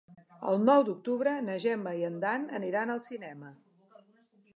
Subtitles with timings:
[0.51, 3.53] El nou d'octubre na Gemma i en Dan aniran al cinema.